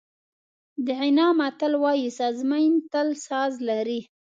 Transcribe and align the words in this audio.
د 0.85 0.87
غانا 0.97 1.27
متل 1.39 1.73
وایي 1.83 2.09
سازمېن 2.19 2.73
تل 2.91 3.07
ساز 3.27 3.53
لري. 3.69 3.99